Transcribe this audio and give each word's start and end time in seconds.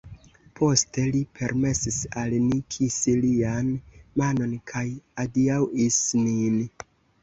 Poste 0.59 1.03
li 1.15 1.21
permesis 1.39 1.99
al 2.23 2.35
ni 2.47 2.59
kisi 2.77 3.15
lian 3.29 3.73
manon 4.25 4.59
kaj 4.75 4.87
adiaŭis 5.29 6.05
nin. 6.29 6.63